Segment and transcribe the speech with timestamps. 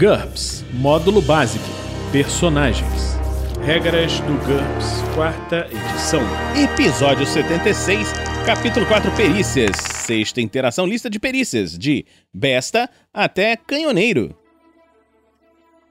[0.00, 1.62] GURPS Módulo Básico
[2.10, 3.18] Personagens
[3.62, 6.22] Regras do GURPS, quarta edição.
[6.56, 8.10] Episódio 76,
[8.46, 9.76] capítulo 4 Perícias.
[9.76, 14.34] Sexta interação, lista de perícias, de besta até canhoneiro.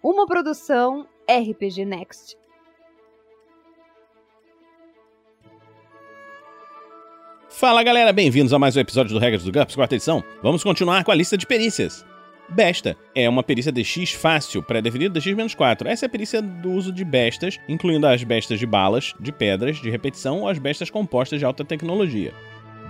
[0.02, 2.36] Uma produção RPG Next.
[7.48, 10.24] Fala galera, bem-vindos a mais um episódio do Regras do GURPS, quarta edição.
[10.42, 12.04] Vamos continuar com a lista de perícias.
[12.52, 15.86] Besta é uma perícia DX fácil, pré-definida DX-4.
[15.86, 19.80] Essa é a perícia do uso de bestas, incluindo as bestas de balas, de pedras,
[19.80, 22.34] de repetição ou as bestas compostas de alta tecnologia.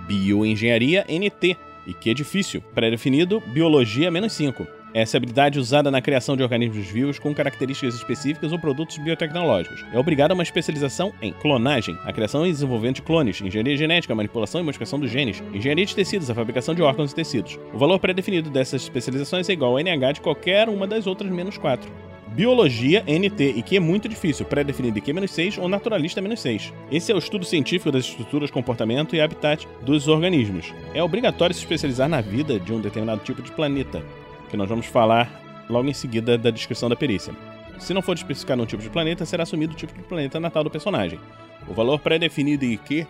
[0.06, 1.56] Bioengenharia NT,
[1.86, 4.79] e que é difícil, pré-definido Biologia menos 5.
[4.92, 9.84] Essa habilidade usada na criação de organismos vivos com características específicas ou produtos biotecnológicos.
[9.92, 14.14] É obrigada a uma especialização em clonagem, a criação e desenvolvimento de clones, engenharia genética,
[14.14, 17.56] manipulação e modificação dos genes, engenharia de tecidos, a fabricação de órgãos e tecidos.
[17.72, 21.56] O valor pré-definido dessas especializações é igual ao NH de qualquer uma das outras menos
[21.56, 21.88] 4.
[22.32, 26.72] Biologia, NT, e que é muito difícil, pré-definido em Q-6 ou naturalista -6.
[26.90, 30.72] Esse é o estudo científico das estruturas, comportamento e habitat dos organismos.
[30.94, 34.04] É obrigatório se especializar na vida de um determinado tipo de planeta,
[34.50, 37.32] que nós vamos falar logo em seguida da descrição da perícia.
[37.78, 40.62] Se não for especificado um tipo de planeta, será assumido o tipo de planeta natal
[40.62, 41.18] do personagem.
[41.66, 43.06] O valor pré-definido em Q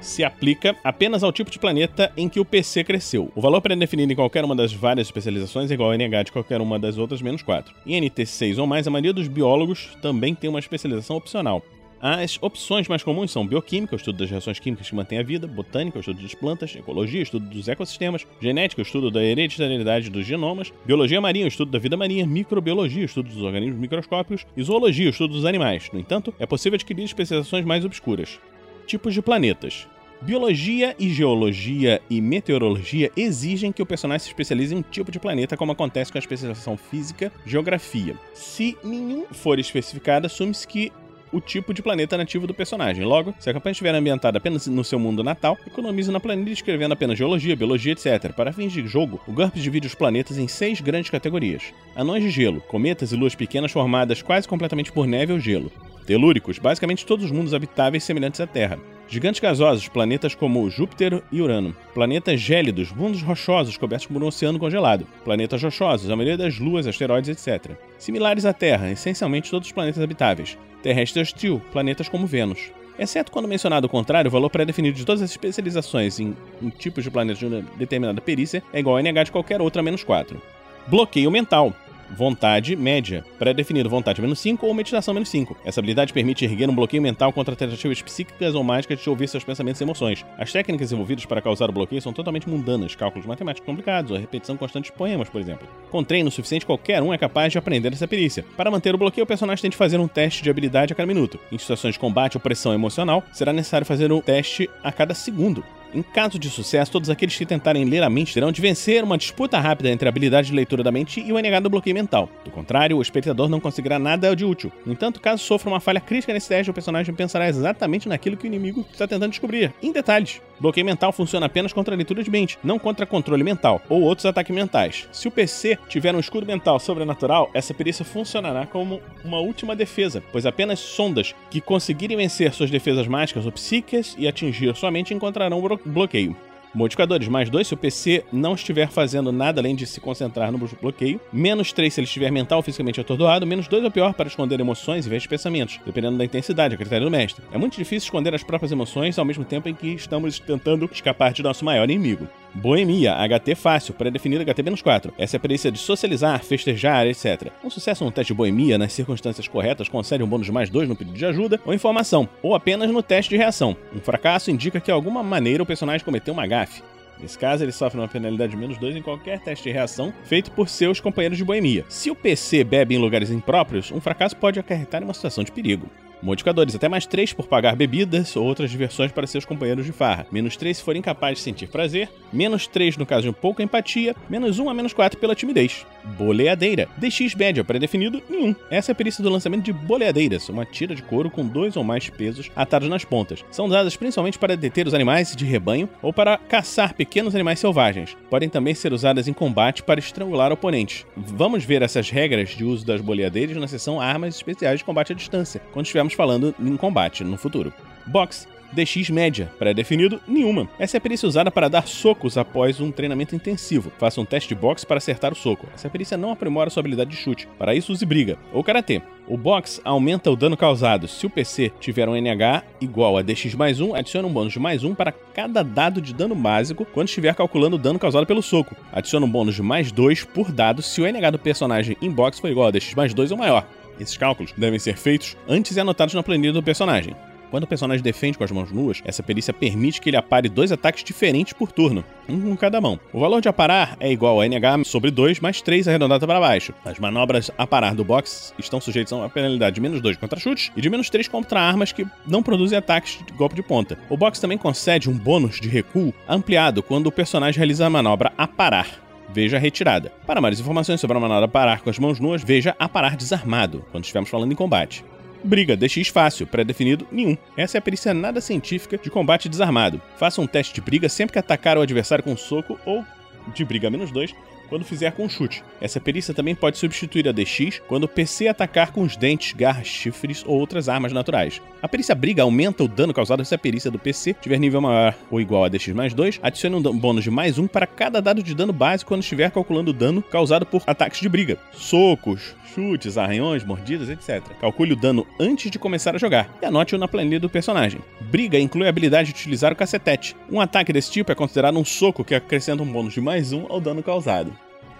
[0.00, 3.30] se aplica apenas ao tipo de planeta em que o PC cresceu.
[3.34, 6.60] O valor pré-definido em qualquer uma das várias especializações é igual ao NH de qualquer
[6.60, 7.72] uma das outras menos 4.
[7.86, 11.62] Em NT 6 ou mais, a maioria dos biólogos também tem uma especialização opcional.
[12.04, 15.46] As opções mais comuns são bioquímica, o estudo das reações químicas que mantêm a vida,
[15.46, 20.10] botânica, o estudo das plantas, ecologia, o estudo dos ecossistemas, genética, o estudo da hereditariedade
[20.10, 24.44] dos genomas, biologia marinha, o estudo da vida marinha, microbiologia, o estudo dos organismos microscópicos
[24.56, 25.90] e zoologia, o estudo dos animais.
[25.92, 28.40] No entanto, é possível adquirir especializações mais obscuras.
[28.84, 29.86] Tipos de planetas.
[30.22, 35.20] Biologia e geologia e meteorologia exigem que o personagem se especialize em um tipo de
[35.20, 38.16] planeta, como acontece com a especialização física, geografia.
[38.34, 40.92] Se nenhum for especificado, assume-se que
[41.32, 43.04] o tipo de planeta nativo do personagem.
[43.04, 46.92] Logo, se a campanha estiver ambientada apenas no seu mundo natal, economize na planilha escrevendo
[46.92, 48.32] apenas geologia, biologia, etc.
[48.32, 52.30] Para fins de jogo, o GURPS divide os planetas em seis grandes categorias: anões de
[52.30, 55.72] gelo, cometas e luas pequenas formadas quase completamente por neve ou gelo.
[56.06, 58.78] Telúricos, basicamente todos os mundos habitáveis semelhantes à Terra.
[59.12, 61.76] Gigantes gasosos, planetas como Júpiter e Urano.
[61.92, 65.06] Planetas gélidos, mundos rochosos cobertos por um oceano congelado.
[65.22, 67.72] Planetas rochosos, a maioria das luas, asteroides, etc.
[67.98, 70.56] Similares à Terra, essencialmente todos os planetas habitáveis.
[70.82, 72.72] Terrestre hostil, planetas como Vênus.
[72.98, 77.04] Exceto quando mencionado o contrário, o valor pré-definido de todas as especializações em, em tipos
[77.04, 80.40] de planetas de uma determinada perícia é igual a NH de qualquer outra menos 4.
[80.86, 81.76] Bloqueio mental
[82.16, 85.56] vontade média, pré-definido vontade menos 5 ou meditação menos 5.
[85.64, 89.44] Essa habilidade permite erguer um bloqueio mental contra tentativas psíquicas ou mágicas de ouvir seus
[89.44, 90.24] pensamentos e emoções.
[90.38, 94.20] As técnicas envolvidas para causar o bloqueio são totalmente mundanas, cálculos matemáticos complicados ou a
[94.20, 95.66] repetição constante de poemas, por exemplo.
[95.90, 98.44] Com treino suficiente, qualquer um é capaz de aprender essa perícia.
[98.56, 101.06] Para manter o bloqueio, o personagem tem de fazer um teste de habilidade a cada
[101.06, 101.38] minuto.
[101.50, 105.64] Em situações de combate ou pressão emocional, será necessário fazer um teste a cada segundo.
[105.94, 109.18] Em caso de sucesso, todos aqueles que tentarem ler a mente terão de vencer uma
[109.18, 112.30] disputa rápida entre a habilidade de leitura da mente e o negado bloqueio mental.
[112.44, 114.72] Do contrário, o espectador não conseguirá nada de útil.
[114.86, 118.44] No entanto, caso sofra uma falha crítica nesse teste, o personagem pensará exatamente naquilo que
[118.44, 120.40] o inimigo está tentando descobrir, em detalhes.
[120.62, 124.54] Bloqueio mental funciona apenas contra leitura de mente, não contra controle mental ou outros ataques
[124.54, 125.08] mentais.
[125.10, 130.22] Se o PC tiver um escudo mental sobrenatural, essa perícia funcionará como uma última defesa,
[130.30, 135.12] pois apenas sondas que conseguirem vencer suas defesas mágicas ou psíquicas e atingir sua mente
[135.12, 136.36] encontrarão bloqueio.
[136.74, 140.58] Modificadores, mais 2 se o PC não estiver fazendo nada além de se concentrar no
[140.58, 141.20] bloqueio.
[141.32, 143.46] Menos 3 se ele estiver mental ou fisicamente atordoado.
[143.46, 146.74] Menos 2 é o pior para esconder emoções em vez de pensamentos, dependendo da intensidade,
[146.74, 147.44] a critério do mestre.
[147.52, 151.32] É muito difícil esconder as próprias emoções ao mesmo tempo em que estamos tentando escapar
[151.32, 152.26] de nosso maior inimigo.
[152.54, 155.12] Boemia, HT fácil, pré-definido HT-4.
[155.16, 157.50] Essa é a perícia de socializar, festejar, etc.
[157.64, 160.94] Um sucesso no teste de boemia nas circunstâncias corretas concede um bônus mais 2 no
[160.94, 163.74] pedido de ajuda ou informação, ou apenas no teste de reação.
[163.94, 166.82] Um fracasso indica que de alguma maneira o personagem cometeu uma gafe.
[167.18, 170.50] Nesse caso, ele sofre uma penalidade de menos 2 em qualquer teste de reação feito
[170.50, 171.84] por seus companheiros de boemia.
[171.88, 175.52] Se o PC bebe em lugares impróprios, um fracasso pode acarretar em uma situação de
[175.52, 175.88] perigo.
[176.22, 180.26] Modificadores, até mais 3 por pagar bebidas ou outras diversões para seus companheiros de farra.
[180.30, 182.08] Menos 3 se for incapaz de sentir prazer.
[182.32, 184.14] Menos 3 no caso de pouca empatia.
[184.30, 185.84] Menos 1 a menos 4 pela timidez.
[186.16, 186.88] Boleadeira.
[186.96, 188.54] DX média, pré-definido, nenhum.
[188.70, 191.82] Essa é a perícia do lançamento de boleadeiras, uma tira de couro com dois ou
[191.82, 193.44] mais pesos atados nas pontas.
[193.50, 198.16] São usadas principalmente para deter os animais de rebanho ou para caçar pequenos animais selvagens.
[198.30, 201.04] Podem também ser usadas em combate para estrangular oponentes.
[201.16, 205.16] Vamos ver essas regras de uso das boleadeiras na seção Armas Especiais de Combate à
[205.16, 207.72] Distância, quando estivermos falando em combate no futuro.
[208.06, 210.66] Box DX média, pré-definido, nenhuma.
[210.78, 213.92] Essa é a perícia usada para dar socos após um treinamento intensivo.
[213.98, 215.68] Faça um teste de boxe para acertar o soco.
[215.74, 217.46] Essa perícia não aprimora sua habilidade de chute.
[217.58, 219.02] Para isso, use briga ou karatê.
[219.28, 221.06] O box aumenta o dano causado.
[221.06, 224.58] Se o PC tiver um NH igual a DX mais 1, adiciona um bônus de
[224.58, 228.42] mais 1 para cada dado de dano básico quando estiver calculando o dano causado pelo
[228.42, 228.74] soco.
[228.90, 232.40] Adiciona um bônus de mais 2 por dado se o NH do personagem em box
[232.40, 233.66] for igual a DX mais 2 ou maior.
[233.98, 237.14] Esses cálculos devem ser feitos antes e anotados na planilha do personagem.
[237.52, 240.72] Quando o personagem defende com as mãos nuas, essa perícia permite que ele apare dois
[240.72, 242.98] ataques diferentes por turno, um com cada mão.
[243.12, 246.72] O valor de aparar é igual a NH sobre 2 mais 3 arredondado para baixo.
[246.82, 250.72] As manobras aparar do box estão sujeitas a uma penalidade de menos 2 contra chutes
[250.74, 253.98] e de menos 3 contra armas que não produzem ataques de golpe de ponta.
[254.08, 258.32] O box também concede um bônus de recuo ampliado quando o personagem realiza a manobra
[258.38, 260.12] aparar veja retirada.
[260.26, 263.84] Para mais informações sobre a manobra parar com as mãos nuas, veja a parar desarmado,
[263.90, 265.04] quando estivermos falando em combate.
[265.44, 267.36] Briga, DX fácil, pré-definido, nenhum.
[267.56, 270.00] Essa é a perícia nada científica de combate desarmado.
[270.16, 273.04] Faça um teste de briga sempre que atacar o adversário com um soco ou
[273.52, 274.32] de briga menos 2
[274.72, 275.62] quando fizer com um chute.
[275.82, 279.86] Essa perícia também pode substituir a DX quando o PC atacar com os dentes, garras,
[279.86, 281.60] chifres ou outras armas naturais.
[281.82, 285.14] A perícia briga aumenta o dano causado se a perícia do PC tiver nível maior
[285.30, 288.42] ou igual a DX mais 2, adicione um bônus de mais 1 para cada dado
[288.42, 291.58] de dano básico quando estiver calculando o dano causado por ataques de briga.
[291.72, 294.42] Socos, chutes, arranhões, mordidas, etc.
[294.60, 298.00] Calcule o dano antes de começar a jogar e anote-o na planilha do personagem.
[298.20, 300.34] Briga inclui a habilidade de utilizar o cacetete.
[300.50, 303.66] Um ataque desse tipo é considerado um soco que acrescenta um bônus de mais um
[303.68, 304.52] ao dano causado.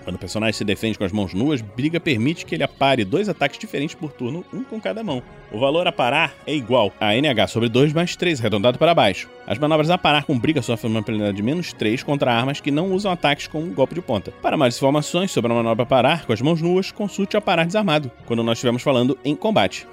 [0.02, 3.28] Quando o personagem se defende com as mãos nuas, Briga permite que ele apare dois
[3.28, 5.22] ataques diferentes por turno, um com cada mão.
[5.50, 9.28] O valor a parar é igual a NH sobre 2 mais 3, arredondado para baixo.
[9.46, 12.70] As manobras a parar com Briga sofrem uma penalidade de menos 3 contra armas que
[12.70, 14.32] não usam ataques com um golpe de ponta.
[14.42, 17.66] Para mais informações sobre a manobra a parar com as mãos nuas, consulte a parar
[17.66, 19.86] desarmado, quando nós estivermos falando em combate.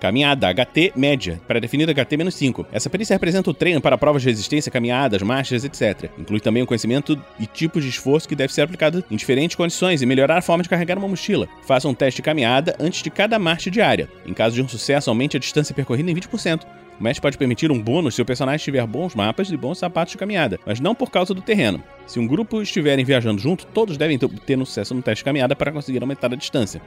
[0.00, 2.66] Caminhada, HT média, pré-definida HT-5.
[2.70, 6.10] Essa perícia representa o treino para provas de resistência, caminhadas, marchas, etc.
[6.18, 10.02] Inclui também o conhecimento e tipos de esforço que deve ser aplicado em diferentes condições
[10.02, 11.48] e melhorar a forma de carregar uma mochila.
[11.62, 14.08] Faça um teste de caminhada antes de cada marcha diária.
[14.26, 16.62] Em caso de um sucesso, aumente a distância percorrida em 20%.
[16.98, 20.12] O mestre pode permitir um bônus se o personagem tiver bons mapas e bons sapatos
[20.12, 21.82] de caminhada, mas não por causa do terreno.
[22.06, 25.54] Se um grupo estiverem viajando junto, todos devem ter um sucesso no teste de caminhada
[25.54, 26.80] para conseguir aumentar a distância.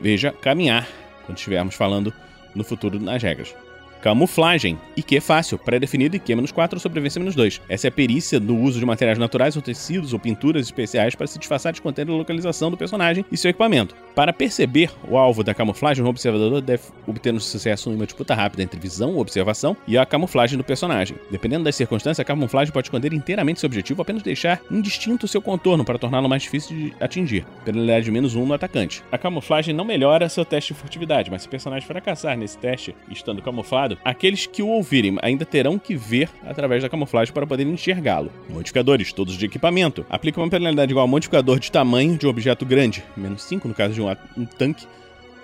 [0.00, 0.88] Veja caminhar
[1.26, 2.12] quando estivermos falando
[2.54, 3.54] no futuro nas regras.
[4.02, 4.78] Camuflagem.
[4.96, 7.60] IQ fácil, pré-definido IQ menos 4 ou sobrevivência menos 2.
[7.68, 11.26] Essa é a perícia do uso de materiais naturais ou tecidos ou pinturas especiais para
[11.26, 13.94] se disfarçar de conter a localização do personagem e seu equipamento.
[14.14, 18.34] Para perceber o alvo da camuflagem, o observador deve obter um sucesso em uma disputa
[18.34, 21.16] rápida entre visão, observação e a camuflagem do personagem.
[21.30, 25.42] Dependendo das circunstâncias, a camuflagem pode esconder inteiramente seu objetivo ou apenas deixar indistinto seu
[25.42, 27.44] contorno para torná-lo mais difícil de atingir.
[27.64, 29.02] Penalidade de menos 1 no atacante.
[29.12, 32.94] A camuflagem não melhora seu teste de furtividade, mas se o personagem fracassar nesse teste
[33.10, 37.66] estando camuflado, aqueles que o ouvirem ainda terão que ver através da camuflagem para poder
[37.66, 38.32] enxergá-lo.
[38.48, 40.04] Modificadores, todos de equipamento.
[40.08, 43.74] Aplica uma penalidade igual ao modificador de tamanho de um objeto grande, menos 5 no
[43.74, 44.86] caso de um, um tanque,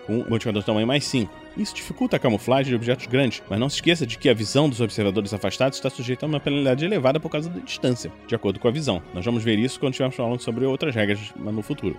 [0.07, 1.47] com um modificador de tamanho mais 5.
[1.57, 4.69] Isso dificulta a camuflagem de objetos grandes, mas não se esqueça de que a visão
[4.69, 8.61] dos observadores afastados está sujeita a uma penalidade elevada por causa da distância, de acordo
[8.61, 9.03] com a visão.
[9.15, 11.99] Nós vamos ver isso quando estivermos falando sobre outras regras no futuro.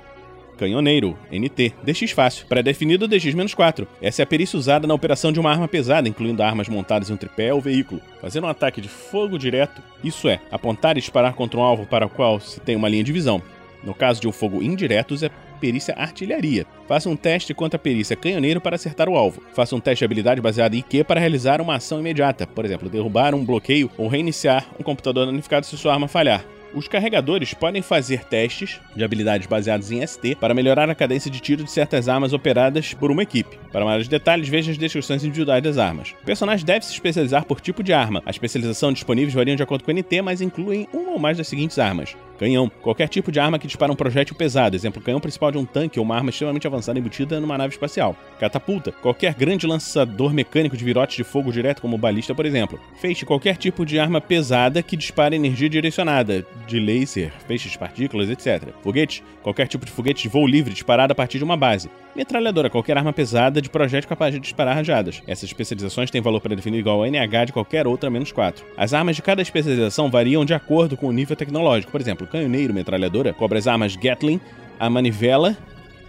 [0.58, 3.88] Canhoneiro, NT, DX fácil, pré-definido DX-4.
[4.02, 7.14] Essa é a perícia usada na operação de uma arma pesada, incluindo armas montadas em
[7.14, 8.02] um tripé ou veículo.
[8.22, 12.06] Fazendo um ataque de fogo direto, isso é, apontar e disparar contra um alvo para
[12.06, 13.42] o qual se tem uma linha de visão.
[13.84, 16.66] No caso de um fogo indireto, é perícia artilharia.
[16.88, 19.42] Faça um teste contra a perícia canhoneiro para acertar o alvo.
[19.54, 22.90] Faça um teste de habilidade baseado em IQ para realizar uma ação imediata, por exemplo,
[22.90, 26.44] derrubar um bloqueio ou reiniciar um computador danificado se sua arma falhar.
[26.74, 31.40] Os carregadores podem fazer testes de habilidades baseados em ST para melhorar a cadência de
[31.40, 33.58] tiro de certas armas operadas por uma equipe.
[33.72, 36.14] Para maiores detalhes, veja as descrições individuais das armas.
[36.22, 38.22] O personagem deve se especializar por tipo de arma.
[38.26, 41.48] A especialização disponível varia de acordo com o NT, mas incluem uma ou mais das
[41.48, 42.72] seguintes armas: Canhão.
[42.82, 46.00] Qualquer tipo de arma que dispara um projétil pesado, exemplo, canhão principal de um tanque
[46.00, 48.16] ou uma arma extremamente avançada embutida numa nave espacial.
[48.40, 48.92] Catapulta.
[48.92, 52.80] Qualquer grande lançador mecânico de virotes de fogo direto, como balista, por exemplo.
[53.00, 53.26] Feixe.
[53.26, 58.70] Qualquer tipo de arma pesada que dispara energia direcionada, de laser, feixes de partículas, etc.
[58.84, 59.24] Foguete.
[59.42, 61.90] Qualquer tipo de foguete de voo livre disparado a partir de uma base.
[62.16, 62.70] Metralhadora.
[62.70, 65.22] Qualquer arma pesada de projétil capaz de disparar rajadas.
[65.28, 68.66] Essas especializações têm valor pré-definido igual ao NH de qualquer outra menos 4.
[68.76, 71.92] As armas de cada especialização variam de acordo com o nível tecnológico.
[71.92, 74.40] Por exemplo, canhoneiro, metralhadora, cobra as armas Gatling,
[74.80, 75.58] a manivela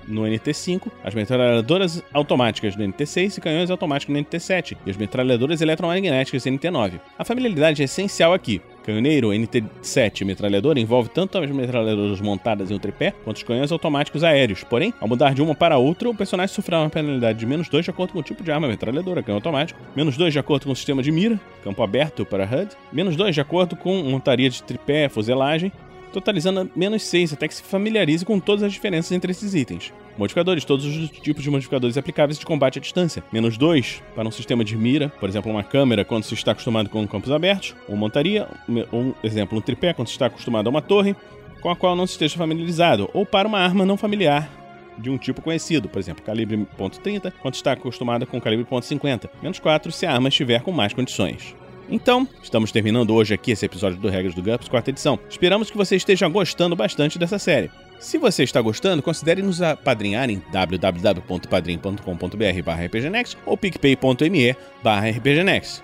[0.09, 5.61] no NT5, as metralhadoras automáticas no NT6 e canhões automáticos no NT7, e as metralhadoras
[5.61, 7.01] eletromagnéticas no NT9.
[7.19, 8.61] A familiaridade é essencial aqui.
[8.83, 14.25] Canhoneiro NT7 metralhadora envolve tanto as metralhadoras montadas em um tripé quanto os canhões automáticos
[14.25, 14.65] aéreos.
[14.65, 17.85] Porém, ao mudar de uma para outra, o personagem sofrerá uma penalidade de menos 2
[17.85, 20.73] de acordo com o tipo de arma metralhadora, canhão automático, menos 2 de acordo com
[20.73, 24.63] o sistema de mira, campo aberto para HUD, menos 2 de acordo com montaria de
[24.63, 25.71] tripé, fuselagem,
[26.13, 29.93] totalizando menos 6 até que se familiarize com todas as diferenças entre esses itens.
[30.17, 33.23] Modificadores, todos os tipos de modificadores aplicáveis de combate à distância.
[33.33, 36.89] Menos 2 para um sistema de mira, por exemplo, uma câmera quando se está acostumado
[36.89, 40.83] com campos abertos, ou montaria, um exemplo, um tripé quando se está acostumado a uma
[40.83, 41.15] torre,
[41.61, 44.51] com a qual não se esteja familiarizado, ou para uma arma não familiar
[44.99, 49.31] de um tipo conhecido, por exemplo, calibre .30, quando está acostumado com calibre .50.
[49.41, 51.55] Menos 4 se a arma estiver com mais condições.
[51.91, 55.19] Então, estamos terminando hoje aqui esse episódio do Regras do GURPS, quarta edição.
[55.29, 57.71] Esperamos que você esteja gostando bastante dessa série.
[57.99, 65.83] Se você está gostando, considere nos apadrinhar em www.padrim.com.br rpgnext ou picpay.me rpgnext.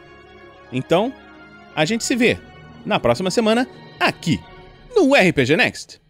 [0.70, 1.10] Então,
[1.74, 2.38] a gente se vê
[2.84, 3.66] na próxima semana
[3.98, 4.38] aqui
[4.94, 6.02] no RPG Next.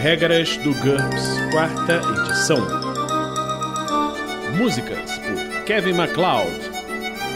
[0.00, 2.66] Regras do GURPS, quarta edição.
[4.56, 6.69] Músicas por Kevin MacLeod